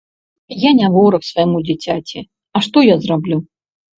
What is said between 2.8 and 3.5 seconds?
я зраблю?